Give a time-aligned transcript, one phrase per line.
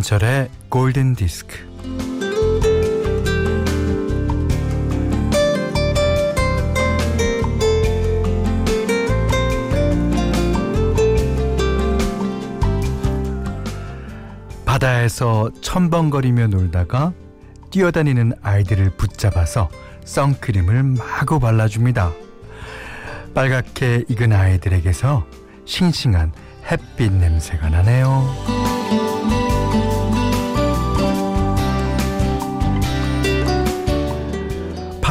[0.00, 1.58] 김현철의 골든 디스크.
[14.64, 17.12] 바다에서 첨벙거리며 놀다가
[17.70, 19.68] 뛰어다니는 아이들을 붙잡아서
[20.04, 22.12] 선크림을 마구 발라줍니다.
[23.34, 25.26] 빨갛게 익은 아이들에게서
[25.66, 26.32] 싱싱한
[26.70, 28.60] 햇빛 냄새가 나네요.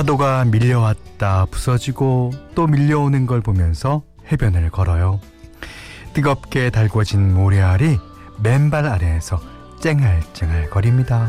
[0.10, 5.20] 파도가 밀려왔다 부서지고 또 밀려오는 걸 보면서 해변을 걸어요.
[6.14, 8.00] 뜨겁게 달궈진 모래알이
[8.42, 9.40] 맨발 아래에서
[9.82, 11.28] 쨍알쨍알 거립니다.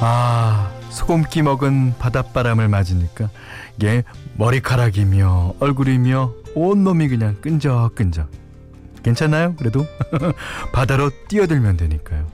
[0.00, 3.30] 아, 소금기 먹은 바닷바람을 맞으니까
[3.76, 4.02] 이게
[4.34, 8.46] 머리카락이며 얼굴이며 온몸이 그냥 끈적끈적
[9.06, 9.54] 괜찮나요?
[9.54, 9.86] 그래도
[10.74, 12.26] 바다로 뛰어들면 되니까요.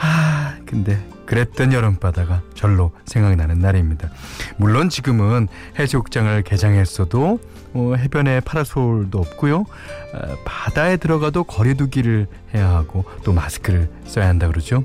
[0.00, 4.10] 아, 근데 그랬던 여름바다가 절로 생각나는 날입니다.
[4.56, 5.46] 물론 지금은
[5.78, 7.38] 해수욕장을 개장했어도
[7.74, 9.58] 어, 해변에 파라솔도 없고요.
[9.60, 14.84] 어, 바다에 들어가도 거리두기를 해야 하고 또 마스크를 써야 한다 그러죠.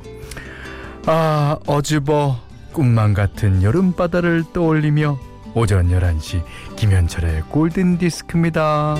[1.07, 2.39] 아, 어즈버
[2.73, 5.17] 꿈만 같은 여름바다를 떠올리며
[5.55, 6.43] 오전 11시
[6.75, 8.97] 김현철의 골든디스크입니다.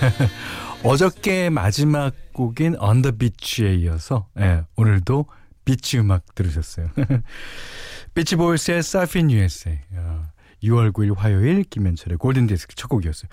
[0.84, 5.26] 어저께 마지막 곡인 On the Beach에 이어서 예, 오늘도
[5.64, 6.90] 비치 음악 들으셨어요.
[8.14, 9.78] 비치 보이스의 Surfin' USA
[10.62, 13.28] 6월 9일 화요일 김현철의 골든 디스크 첫 곡이었어요.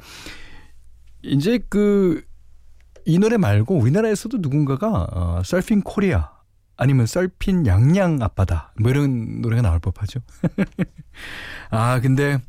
[1.23, 2.23] 이제 그
[3.05, 6.31] 이 노래 말고 우리나라에서도 누군가가 어, 서핑 코리아
[6.77, 10.21] 아니면 썰핀 양양 앞바다 뭐 이런 노래가 나올 법하죠.
[11.69, 12.39] 아 근데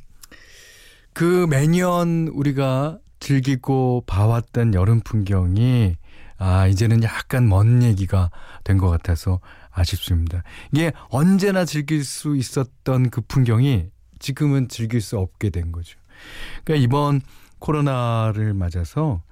[1.13, 5.97] 그 매년 우리가 즐기고 봐왔던 여름 풍경이
[6.37, 8.31] 아 이제는 약간 먼 얘기가
[8.65, 9.41] 된 것 같아서
[9.71, 10.43] 아쉽습니다.
[10.73, 13.87] 이게 언제나 즐길 수 있었던 그 풍경이
[14.19, 15.99] 지금은 즐길 수 없게 된 거죠.
[16.65, 17.23] 그러니까 이번
[17.61, 19.23] 코로나를 맞아서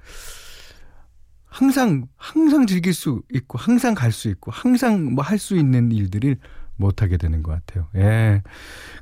[1.44, 6.36] 항상 항상 즐길 수 있고 항상 갈 수 있고 항상 뭐 할 수 있는 일들을
[6.76, 7.88] 못 하게 되는 것 같아요.
[7.97, 8.42] 예.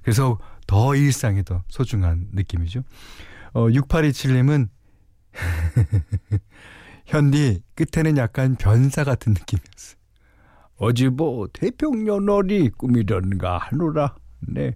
[0.02, 2.82] 그래서 더 일상이 더 소중한 느낌이죠.
[3.52, 4.68] 어 6827님은
[7.06, 10.00] 현디 끝에는 약간 변사 같은 느낌이었어요.
[10.76, 14.14] 어지 뭐 태평연월이 꿈이던가 하노라.
[14.40, 14.74] 네.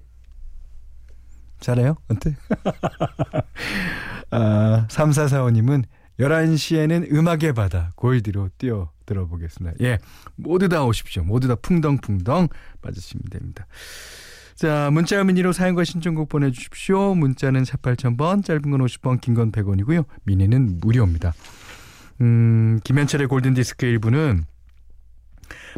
[1.61, 1.97] 잘해요?
[2.09, 2.37] 어때?
[4.31, 5.85] 아, 3445님은
[6.21, 9.77] 11시에는 음악의 바다 골디로 뛰어 들어보겠습니다.
[9.83, 9.99] 예.
[10.37, 11.25] 모두 다 오십시오.
[11.25, 12.49] 모두 다 풍덩풍덩
[12.83, 13.67] 빠지시면 됩니다.
[14.55, 17.15] 자, 문자 미니로 사연과 신청곡 보내주십시오.
[17.15, 20.05] 문자는 48,000번, 짧은 건 50원, 긴건 100원이고요.
[20.25, 21.35] 미니는 무료입니다.
[22.21, 24.45] 음, 김현철의 골든디스크 1부는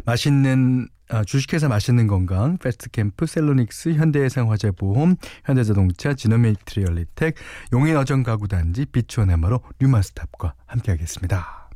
[0.05, 5.15] 맛있는 아, 주식회사 맛있는 건강, 패스트캠프, 셀로닉스, 현대해상화재보험,
[5.45, 7.35] 현대자동차, 지노메트리얼리텍,
[7.71, 11.69] 용인어정 가구단지, 비추어네마로 뉴마스탑과 함께하겠습니다.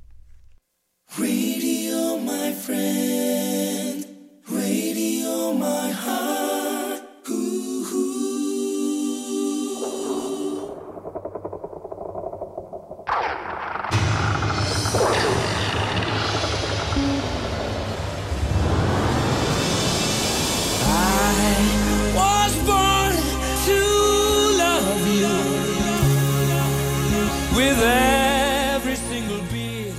[27.55, 29.93] With every single beat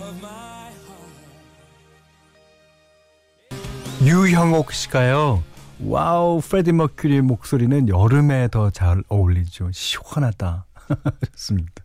[0.00, 1.14] of my heart.
[4.02, 5.42] 유형옥 씨가요.
[5.80, 9.70] 와우, 프레디 머큐리의 목소리는 여름에 더 잘 어울리죠.
[9.72, 10.66] 시원하다.
[11.32, 11.84] 좋습니다.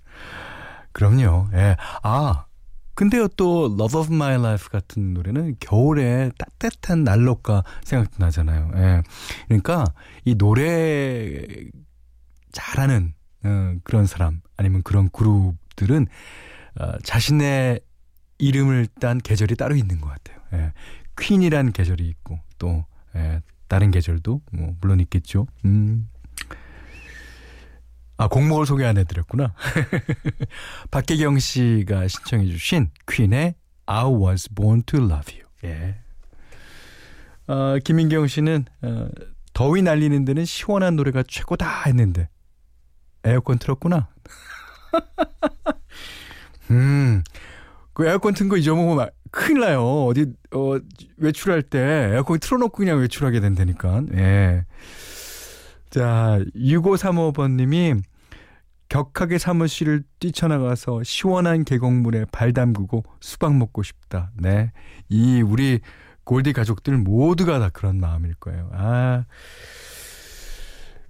[0.92, 1.48] 그럼요.
[1.54, 1.76] 예.
[2.04, 2.46] 아,
[2.94, 8.72] 근데요 또 Love of My Life 같은 노래는 겨울에 따뜻한 난로가 생각도 나잖아요.
[8.76, 9.02] 예.
[9.48, 9.86] 그러니까
[10.26, 11.46] 이 노래
[12.52, 13.14] 잘하는
[13.44, 16.08] 어, 그런 사람 아니면 그런 그룹들은
[16.80, 17.82] 어, 자신의
[18.38, 20.40] 이름을 딴 계절이 따로 있는 것 같아요.
[20.54, 20.74] 예.
[21.20, 25.48] 퀸이란 계절이 있고 또 예, 다른 계절도 뭐 물론 있겠죠.
[25.66, 26.10] 음.
[28.18, 29.54] 아, 곡목을 소개 안 해드렸구나.
[30.92, 35.48] 박혜경 씨가 신청해주신 퀸의 I was born to love you.
[35.64, 35.96] 예.
[37.48, 39.10] 어, 김민경 씨는 어,
[39.54, 42.30] 더위 날리는 데는 시원한 노래가 최고다 했는데
[43.24, 44.10] 에어컨 틀었구나.
[46.72, 47.24] 음,
[47.94, 50.06] 그 에어컨 튼 거 잊어먹으면 큰일 나요.
[50.06, 50.78] 어디 어,
[51.18, 51.80] 외출할 때
[52.14, 54.04] 에어컨 틀어놓고 그냥 외출하게 된다니까.
[54.14, 54.66] 예.
[55.90, 58.02] 자, 6535번님이
[58.90, 64.32] 격하게 사무실을 뛰쳐나가서 시원한 계곡물에 발 담그고 수박 먹고 싶다.
[64.36, 64.72] 네.
[65.10, 65.80] 이 우리
[66.24, 68.70] 골디 가족들 모두가 다 그런 마음일 거예요.
[68.74, 69.26] 아.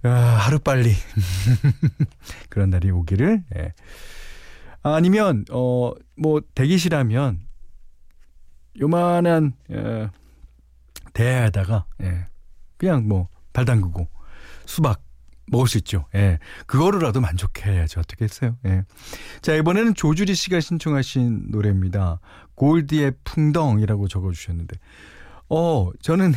[0.02, 0.94] 아 하루빨리
[2.48, 3.44] 그런 날이 오기를.
[3.56, 3.72] 예.
[4.82, 7.40] 아니면 어 뭐 대기실하면
[8.78, 10.10] 요만한 예,
[11.14, 12.26] 대야에다가 예,
[12.76, 14.06] 그냥 뭐 발 담그고
[14.66, 15.02] 수박
[15.46, 16.06] 먹을 수 있죠.
[16.14, 16.38] 예.
[16.66, 17.98] 그거로라도 만족해야죠.
[18.00, 18.56] 어떻게 했어요?
[18.66, 18.84] 예.
[19.42, 22.20] 자, 이번에는 조주리 씨가 신청하신 노래입니다.
[22.54, 24.76] 골디의 풍덩이라고 적어 주셨는데.
[25.48, 26.32] 어, 저는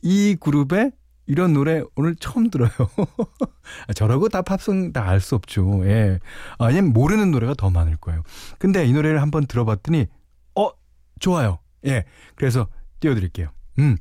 [0.00, 0.92] 이 그룹의
[1.26, 2.70] 이런 노래 오늘 처음 들어요.
[3.96, 5.86] 저라고 다 팝송 다 알 수 없죠.
[5.86, 6.18] 예.
[6.58, 8.22] 아니면 모르는 노래가 더 많을 거예요.
[8.58, 10.06] 근데 이 노래를 한번 들어봤더니,
[10.56, 10.70] 어,
[11.20, 11.60] 좋아요.
[11.86, 12.04] 예.
[12.34, 12.68] 그래서
[13.00, 13.50] 띄워드릴게요.
[13.78, 13.96] 음.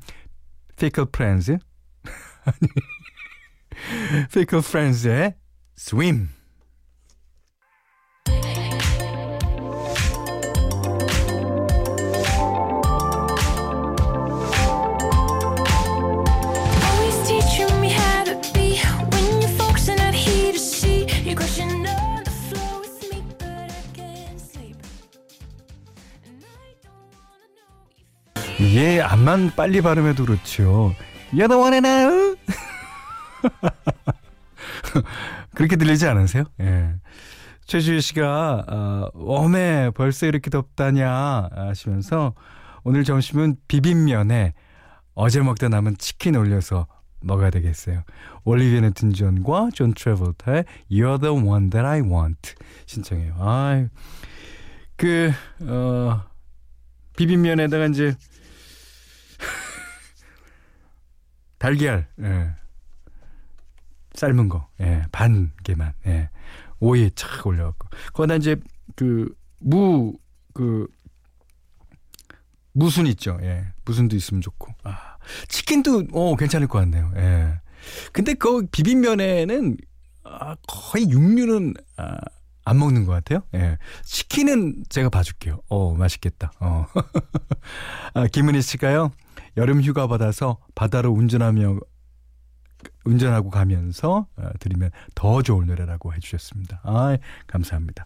[0.73, 1.57] Fickle Friends.
[4.29, 5.35] Fickle Friends의
[5.77, 6.29] Swim.
[28.63, 30.95] 이게 암만 빨리 발음해도 그렇죠.
[31.33, 32.35] You don't wanna know?
[35.53, 36.45] 그렇게 들리지 않으세요?
[36.61, 36.95] 예.
[37.65, 42.35] 최주희 씨가 어, 유월에 벌써 이렇게 덥다냐 하시면서
[42.83, 44.53] 오늘 점심은 비빔면에
[45.13, 46.87] 어제 먹다 남은 치킨 올려서
[47.21, 48.03] 먹어야 되겠어요.
[48.45, 52.53] 올리비아 뉴튼 존과 존 트래볼타의 You're the one that I want
[52.85, 53.35] 신청해요.
[53.37, 53.87] 아,
[54.95, 55.31] 그
[55.61, 56.23] 어,
[57.17, 58.15] 비빔면에다가 이제
[61.63, 62.51] 달걀 예.
[64.15, 66.29] 삶은 거, 예, 반 개만, 예,
[66.81, 67.87] 오이 착 올려갖고.
[68.11, 68.57] 거기다 이제
[68.97, 70.13] 그, 무,
[70.53, 70.87] 그,
[72.73, 73.63] 무순 있죠, 예.
[73.85, 74.73] 무순도 있으면 좋고.
[74.83, 75.15] 아,
[75.47, 77.53] 치킨도, 어, 괜찮을 것 같네요, 예.
[78.11, 79.77] 근데 그 비빔면에는,
[80.25, 82.17] 아, 거의 육류는, 아,
[82.65, 83.41] 안 먹는 것 같아요.
[83.55, 83.77] 예.
[84.03, 85.61] 치킨은 제가 봐줄게요.
[85.69, 86.51] 어, 맛있겠다.
[86.59, 86.87] 어.
[88.15, 89.11] 아, 김은희 씨가요,
[89.57, 91.79] 여름 휴가 받아서 바다로 운전하며
[93.05, 96.81] 운전하고 가면서 어, 들으면 더 좋은 노래라고 해주셨습니다.
[96.83, 97.17] 아,
[97.47, 98.05] 감사합니다.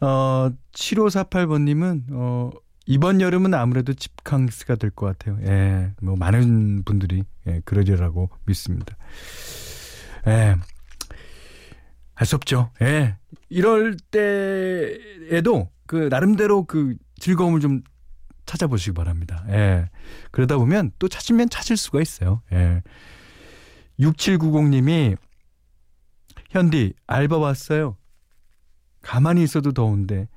[0.00, 2.50] 어, 7548번님은, 어,
[2.86, 5.38] 이번 여름은 아무래도 집캉스가 될 것 같아요.
[5.42, 8.96] 예, 뭐, 많은 분들이, 예, 그러리라고 믿습니다.
[10.28, 10.56] 예,
[12.14, 12.70] 할 수 없죠.
[12.82, 13.16] 예,
[13.48, 17.82] 이럴 때에도 그, 나름대로 그 즐거움을 좀
[18.46, 19.44] 찾아보시기 바랍니다.
[19.48, 19.90] 예,
[20.30, 22.42] 그러다 보면 또 찾으면 찾을 수가 있어요.
[22.52, 22.82] 예.
[23.98, 25.16] 6790님이
[26.50, 27.96] 현디 알바 왔어요.
[29.02, 30.28] 가만히 있어도 더운데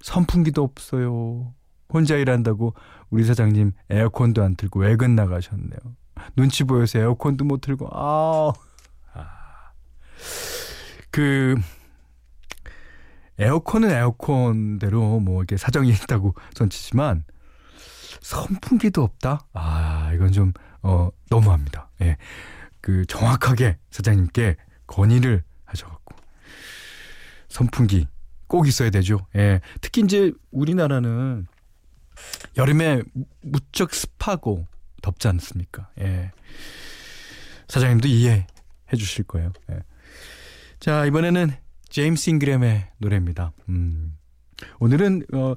[0.00, 1.54] 선풍기도 없어요.
[1.88, 2.74] 혼자 일한다고
[3.10, 5.78] 우리 사장님 에어컨도 안 틀고 외근 나가셨네요.
[6.36, 8.52] 눈치 보여서 에어컨도 못 틀고 아.
[9.14, 9.72] 아.
[11.10, 11.56] 그
[13.38, 17.24] 에어컨은 에어컨대로 뭐 이렇게 사정이 있다고 전치지만
[18.20, 19.46] 선풍기도 없다.
[19.52, 21.90] 아, 이건 좀 어, 너무합니다.
[22.00, 22.16] 예.
[22.80, 24.56] 그 정확하게 사장님께
[24.86, 26.16] 건의를 하셔갖고
[27.48, 28.06] 선풍기
[28.46, 29.26] 꼭 있어야 되죠.
[29.36, 29.60] 예.
[29.80, 31.46] 특히 이제 우리나라는
[32.56, 33.02] 여름에
[33.42, 34.66] 무척 습하고
[35.02, 35.90] 덥지 않습니까?
[36.00, 36.32] 예.
[37.68, 38.46] 사장님도 이해해
[38.96, 39.52] 주실 거예요.
[39.70, 39.80] 예.
[40.80, 41.52] 자, 이번에는
[41.88, 43.52] 제임스 잉그램의 노래입니다.
[43.68, 44.16] 음.
[44.80, 45.54] 오늘은 어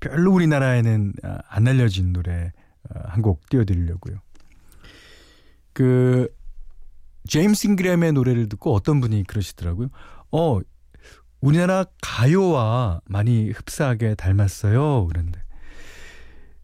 [0.00, 2.52] 별로 우리나라에는 아, 안 알려진 노래
[2.88, 4.16] 어, 한곡 띄워드리려고요.
[5.72, 6.28] 그
[7.28, 9.88] 제임스 잉그램의 노래를 듣고 어떤 분이 그러시더라고요.
[10.32, 10.60] 어,
[11.40, 15.06] 우리나라 가요와 많이 흡사하게 닮았어요.
[15.06, 15.40] 그런데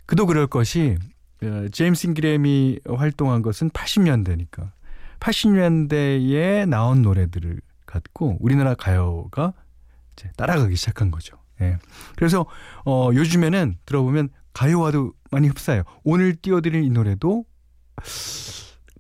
[0.06, 0.96] 그도 그럴 것이
[1.42, 4.70] 어, 제임스 잉그램이 활동한 것은 80년대니까
[5.20, 9.52] 80년대에 나온 노래들을 갖고 우리나라 가요가
[10.12, 11.38] 이제 따라가기 시작한 거죠.
[11.60, 11.78] 예.
[12.16, 12.46] 그래서
[12.84, 15.82] 어 요즘에는 들어보면 가요와도 많이 흡사해요.
[16.04, 17.44] 오늘 띄워드릴 이 노래도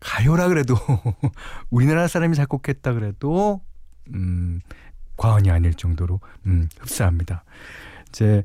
[0.00, 0.76] 가요라 그래도
[1.70, 3.60] 우리나라 사람이 작곡했다 그래도
[4.14, 4.60] 음
[5.16, 7.44] 과언이 아닐 정도로 음 흡사합니다.
[8.08, 8.44] 이제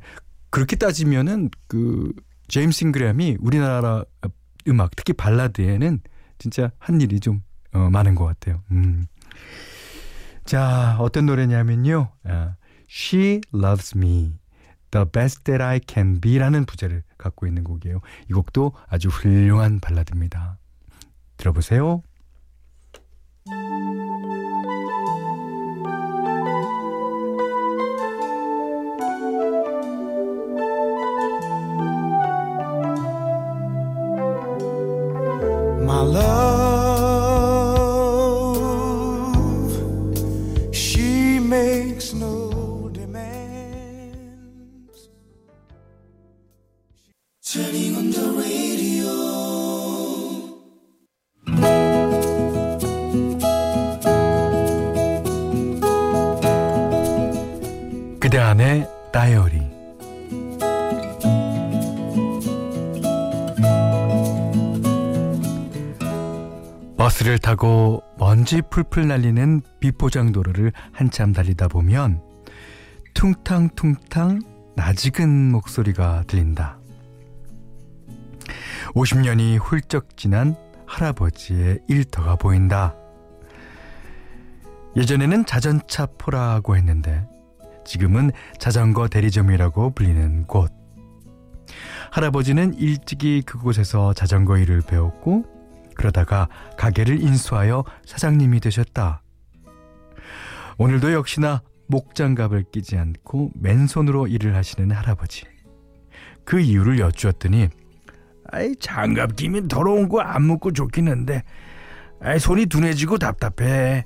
[0.50, 2.14] 그렇게 따지면은 그
[2.48, 4.04] 제임스 잉그램이 우리나라
[4.68, 6.02] 음악 특히 발라드에는
[6.38, 7.42] 진짜 한 일이 좀
[7.74, 8.62] 어, 많은 것 같아요.
[8.72, 9.06] 음.
[10.46, 12.10] 자 어떤 노래냐면요.
[12.26, 12.56] 아,
[12.94, 14.34] She Loves Me,
[14.92, 18.02] The Best That I Can Be라는 부제를 갖고 있는 곡이에요.
[18.30, 20.58] 이 곡도 아주 훌륭한 발라드입니다.
[21.38, 22.04] 들어보세요.
[35.84, 36.61] My love,
[68.52, 72.22] 먼지 풀풀 날리는 비포장 도로를 한참 달리다 보면
[73.14, 74.42] 퉁탕퉁탕
[74.76, 76.78] 나직은 목소리가 들린다.
[78.94, 82.94] 50년이 훌쩍 지난 할아버지의 일터가 보인다.
[84.98, 87.26] 예전에는 자전차 포라고 했는데
[87.86, 90.74] 지금은 자전거 대리점이라고 불리는 곳.
[92.12, 95.61] 할아버지는 일찍이 그곳에서 자전거 일을 배웠고
[96.02, 99.22] 그러다가 가게를 인수하여 사장님이 되셨다.
[100.80, 105.44] 오늘도 역시나 목장갑을 끼지 않고 맨손으로 일을 하시는 할아버지.
[106.44, 107.70] 그 이유를 여쭈었더니
[108.52, 111.44] 아이 장갑 끼면 더러운 거안 먹고 좋긴 한데
[112.20, 114.06] 아이 손이 둔해지고 답답해.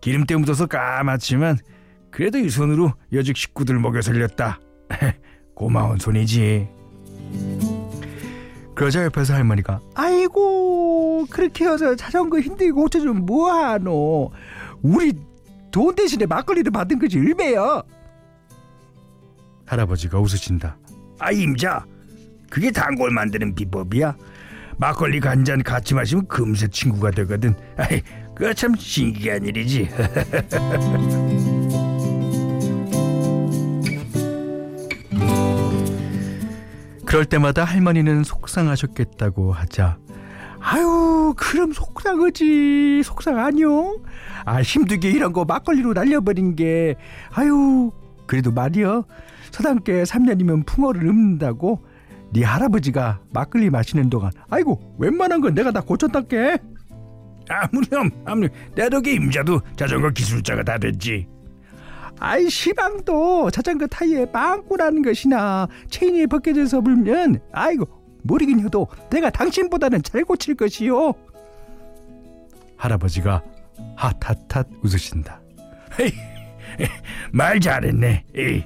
[0.00, 1.58] 기름때 묻어서 까맣지만
[2.10, 4.60] 그래도 이 손으로 여직 식구들 먹여 살렸다.
[5.54, 6.77] 고마운 손이지.
[8.78, 14.30] 그러자 옆에서 할머니가 아이고 그렇게 해서 자전거 힘들고 어쩌면 뭐하노?
[14.82, 15.12] 우리
[15.70, 17.82] 돈 대신에 막걸리를 받은 거지 얼매야
[19.66, 20.78] 할아버지가 웃으신다
[21.18, 21.84] 아 임자
[22.50, 24.16] 그게 단골 만드는 비법이야.
[24.78, 27.54] 막걸리 간잔 같이 마시면 금세 친구가 되거든.
[27.76, 28.00] 아이
[28.34, 29.90] 그거 참 신기한 일이지
[37.08, 39.96] 그럴 때마다 할머니는 속상하셨겠다고 하자
[40.60, 43.02] 아유 그럼 속상하지.
[43.02, 43.96] 속상 아니요
[44.44, 46.96] 아 힘들게 일한 거 막걸리로 날려버린 게.
[47.32, 47.90] 아유
[48.26, 49.04] 그래도 말이여.
[49.52, 51.82] 서당께 3년이면 풍어를 읊는다고.
[52.34, 56.58] 네 할아버지가 막걸리 마시는 동안 아이고 웬만한 건 내가 다 고쳤단께
[57.48, 58.50] 아무렴 아무렴.
[58.74, 61.26] 내 덕에 임자도 자전거 기술자가 다 됐지
[62.20, 67.86] 아이 시방도 자전거 타이에 빵꾸라는 것이나 체인이 벗겨져서 불면 아이고
[68.22, 71.14] 모르긴 해도 내가 당신보다는 잘 고칠 것이요.
[72.76, 73.42] 할아버지가
[73.96, 75.40] 핫핫핫 웃으신다.
[76.00, 76.12] 헤이,
[77.32, 78.24] 말 잘했네.
[78.36, 78.64] 에이,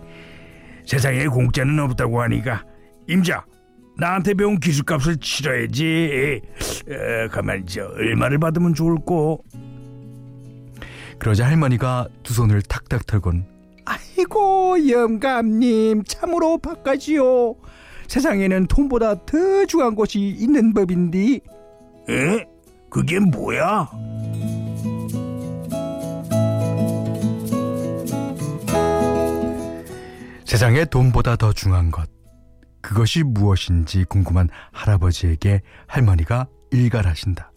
[0.86, 2.64] 세상에 공짜는 없다고 하니까.
[3.08, 3.44] 임자
[3.98, 6.40] 나한테 배운 기술값을 치러야지.
[6.88, 9.44] 에, 가만히 저 얼마를 받으면 좋을꼬
[11.22, 13.46] 그러자 할머니가 두 손을 탁탁 털곤
[13.84, 17.54] 아이고 영감님 참으로 바까지요
[18.08, 21.38] 세상에는 돈보다 더 중요한 것이 있는 법인데
[22.08, 22.44] 에?
[22.90, 23.88] 그게 뭐야?
[30.44, 32.10] 세상에 돈보다 더 중요한 것.
[32.80, 37.52] 그것이 무엇인지 궁금한 할아버지에게 할머니가 일갈하신다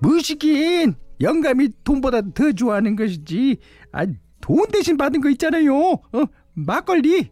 [0.00, 3.58] 무시긴 영감이 돈보다 더 좋아하는 것이지.
[3.92, 4.06] 아,
[4.40, 5.74] 돈 대신 받은 거 있잖아요.
[5.74, 6.24] 어,
[6.54, 7.30] 막걸리.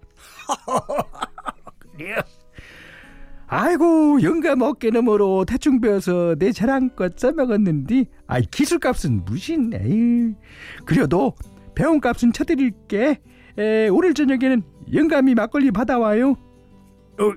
[1.79, 2.17] 그래요
[3.51, 10.35] 아이고 영감 어깨 너머로 대충 배워서 내 자랑껏 써먹었는데 아이 기술값은 무신 에이
[10.85, 11.35] 그래도
[11.75, 13.19] 배움값은 쳐드릴게.
[13.59, 16.33] 에, 오늘 저녁에는 영감이 막걸리 받아와요.
[16.33, 17.33] 어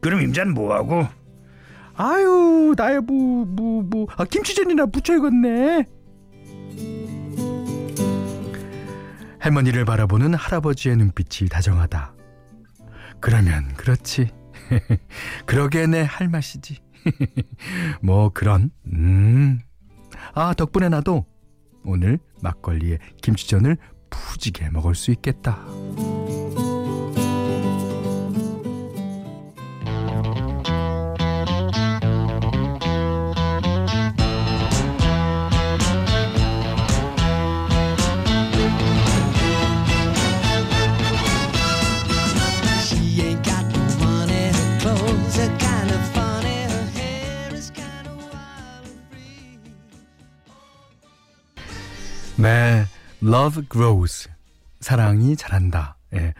[0.00, 1.04] 그럼 임자는 뭐하고
[2.00, 5.84] 아유 나야 뭐뭐뭐 뭐, 아, 김치전이나 부쳐야겠네.
[9.38, 12.14] 할머니를 바라보는 할아버지의 눈빛이 다정하다.
[13.20, 14.30] 그러면 그렇지.
[15.44, 16.78] 그러게 내 할 맛이지.
[18.02, 21.26] 뭐 그런 음아 덕분에 나도
[21.84, 23.76] 오늘 막걸리에 김치전을
[24.10, 25.58] 푸지게 먹을 수 있겠다
[53.22, 54.28] Love grows.
[54.80, 55.96] 사랑이 자란다.
[56.14, 56.32] 예.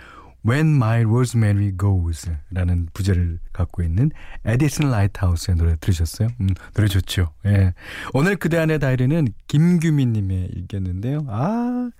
[0.46, 4.10] When My Rosemary Goes 라는 부제를 갖고 있는
[4.46, 6.28] 에디슨 라이트하우스의 노래 들으셨어요?
[6.40, 7.34] 음, 노래 좋죠.
[7.44, 7.74] 예.
[8.14, 11.26] 오늘 그대 안의 다이리는 김규민 님의 읽겠는데요.
[11.28, 11.90] 아,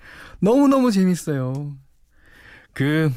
[0.40, 1.76] 너무너무 재밌어요.
[2.72, 3.12] 그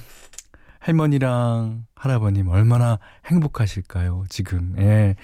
[0.79, 4.25] 할머니랑 할아버님 얼마나 행복하실까요?
[4.27, 4.75] 지금.
[4.79, 5.15] 예.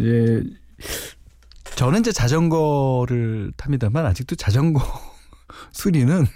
[0.00, 0.42] 예.
[1.78, 4.80] 저는 이제 자전거를 탑니다만 아직도 자전거
[5.70, 6.26] 수리는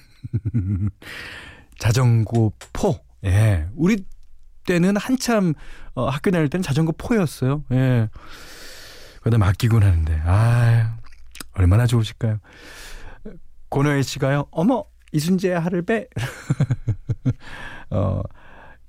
[1.81, 3.01] 자전거 포.
[3.25, 3.67] 예.
[3.75, 4.05] 우리
[4.67, 5.55] 때는 한참
[5.95, 7.65] 어, 학교 다닐 때는 자전거 포였어요.
[7.73, 8.09] 예.
[9.23, 10.99] 그러다 맡기고 나는데 아
[11.55, 12.39] 얼마나 좋으실까요?
[13.69, 14.47] 고노혜 씨가요.
[14.53, 16.07] 어머 이순재 하를배.
[17.91, 18.23] 어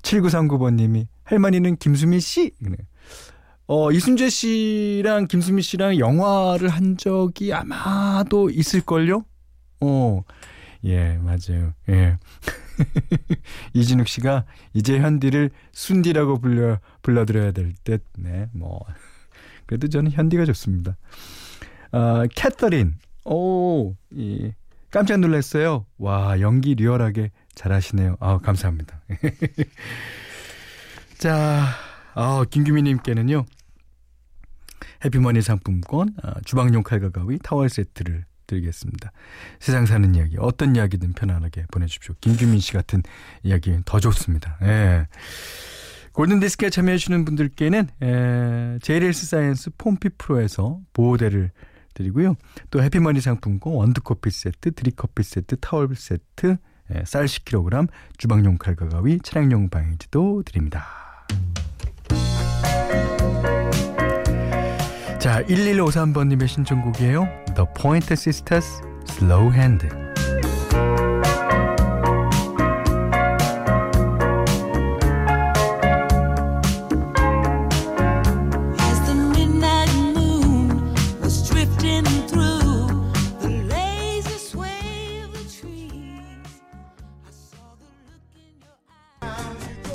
[0.04, 2.52] 7939번님이 할머니는 김수미 씨.
[2.64, 2.76] 그래.
[3.68, 9.24] 어 이순재 씨랑 김수미 씨랑 영화를 한 적이 아마도 있을걸요.
[9.82, 10.22] 어.
[10.86, 11.74] 예, 맞아요.
[11.90, 12.18] 예.
[13.74, 18.04] 이진욱 씨가 이제 현디를 순디라고 불러 불러드려야 될 듯.
[18.18, 18.80] 네, 뭐
[19.66, 20.98] 그래도 저는 현디가 좋습니다.
[21.92, 22.96] 아, 캐터린.
[23.26, 24.52] 오, 이
[24.92, 25.86] 깜짝 놀랐어요.
[25.98, 28.18] 와, 연기 리얼하게 잘하시네요.
[28.20, 29.02] 아, 감사합니다.
[31.18, 31.66] 자,
[32.16, 33.46] 아, 김규민님께는요.
[35.06, 39.12] 해피머니 상품권, 아, 주방용 칼과 가위, 타월 세트를 드리겠습니다.
[39.60, 42.16] 세상 사는 이야기 어떤 이야기든 편안하게 보내주십시오.
[42.22, 43.02] 김규민 씨 같은
[43.44, 44.58] 이야기는 더 좋습니다.
[44.64, 45.08] 예.
[46.12, 51.52] 골든디스크에 참여해주시는 분들께는 에, JLS 사이언스 폼피 프로에서 보호대를
[51.96, 52.36] 드리고요.
[52.70, 56.58] 또 해피머니 상품권 원두커피 세트, 드립커피 세트, 타월 세트,
[56.92, 60.86] 에, 쌀 10kg, 주방용 칼과 가위, 차량용 방향지도 드립니다.
[65.24, 67.30] 자, 1153번님의 신청곡이에요.
[67.56, 69.88] The Pointer Sisters, Slow Hand.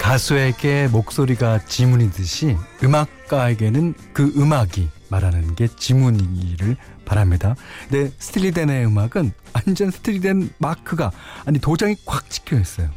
[0.01, 7.55] 가수에게 목소리가 지문이듯이 음악가에게는 그 음악이 말하는 게 지문이기를 바랍니다.
[7.89, 11.11] 근데 스틸리 댄의 음악은 완전 스틸리 댄 마크가
[11.45, 12.91] 아니 도장이 꽉 찍혀 있어요.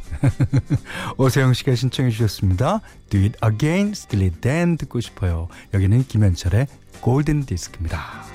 [1.17, 2.82] 오세영 씨가 신청해 주셨습니다.
[3.10, 5.47] Do it again, 스틸리 댄 듣고 싶어요.
[5.74, 6.67] 여기는 김현철의
[7.02, 8.26] 골든 디스크입니다.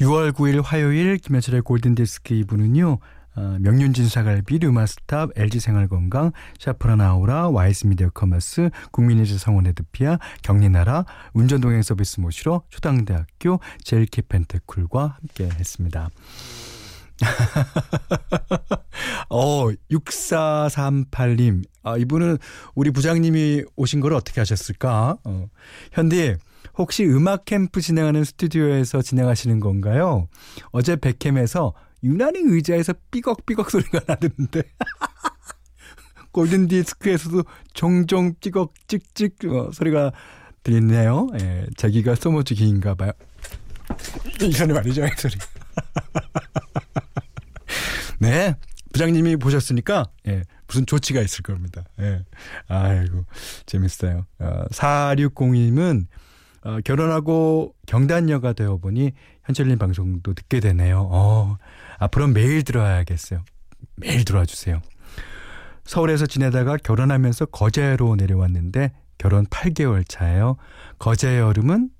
[0.00, 2.98] 6월 9일 화요일 김현철의 골든디스크 2부는요.
[3.38, 13.60] 어, 명륜진 사갈비, 르마스탑, LG생활건강, 샤프라나우라, 와이스미디어 커머스, 국민의주 성원헤드피아, 경리나라, 운전동행 서비스 모시러 초당대학교,
[13.84, 16.10] 젤키 펜테쿨과 함께 했습니다.
[19.30, 21.62] 어, 6438님.
[21.84, 22.38] 아, 이분은
[22.74, 25.16] 우리 부장님이 오신 걸 어떻게 하셨을까?
[25.22, 25.46] 어,
[25.92, 26.34] 현디,
[26.76, 30.26] 혹시 음악 캠프 진행하는 스튜디오에서 진행하시는 건가요?
[30.72, 34.62] 어제 백캠에서 유난히 의자에서 삐걱삐걱 소리가 나는데
[36.32, 40.12] 골든 디스크에서도 종종 삐걱 찍찍 어, 소리가
[40.62, 41.28] 들리네요.
[41.40, 43.12] 예, 자기가 소모주기인가 봐요.
[44.40, 45.34] 이거는 말이죠, 이 소리.
[48.20, 48.54] 네.
[48.92, 51.84] 부장님이 보셨으니까, 예, 무슨 조치가 있을 겁니다.
[52.00, 52.24] 예.
[52.68, 53.24] 아이고,
[53.66, 54.26] 재밌어요.
[54.38, 56.06] 어, 4602님은,
[56.62, 59.12] 어, 결혼하고 경단녀가 되어 보니
[59.44, 61.08] 현철님 방송도 듣게 되네요.
[61.10, 61.56] 어,
[61.98, 63.42] 앞으로 매일 들어야겠어요.
[63.96, 64.80] 매일 들어와 주세요.
[65.84, 70.56] 서울에서 지내다가 결혼하면서 거제로 내려왔는데 결혼 8개월 차예요.
[70.98, 71.90] 거제의 여름은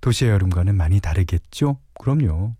[0.00, 1.78] 도시의 여름과는 많이 다르겠죠?
[2.00, 2.54] 그럼요.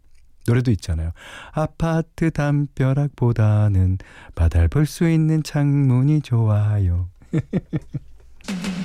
[0.46, 1.12] 노래도 있잖아요.
[1.52, 3.98] 아파트 담벼락보다는
[4.34, 7.08] 바다를 볼 수 있는 창문이 좋아요.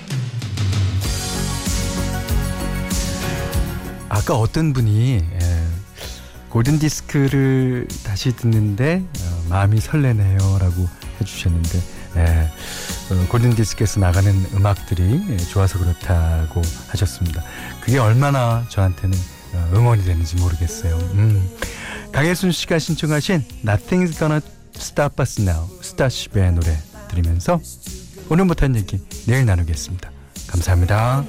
[4.20, 5.64] 아까 어떤 분이 예,
[6.50, 10.90] 골든 디스크를 다시 듣는데 어, 마음이 설레네요라고
[11.22, 11.82] 해주셨는데
[12.18, 12.52] 예,
[13.12, 17.42] 어, 골든 디스크에서 나가는 음악들이 예, 좋아서 그렇다고 하셨습니다.
[17.80, 19.18] 그게 얼마나 저한테는
[19.54, 20.98] 어, 응원이 되는지 모르겠어요.
[21.14, 21.50] 음.
[22.12, 24.42] 강혜순 씨가 신청하신 Nothing's Gonna
[24.76, 26.78] Stop Us Now 스타쉽의 노래
[27.08, 27.62] 들으면서
[28.28, 30.12] 오늘 못한 얘기 내일 나누겠습니다.
[30.48, 31.24] 감사합니다.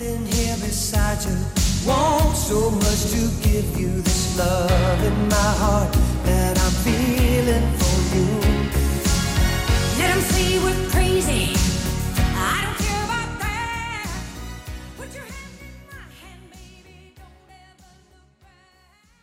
[1.87, 5.93] Want so much to give you this love in my heart
[6.25, 8.29] that I'm feeling for you.
[9.99, 11.70] Let 'em say we're crazy.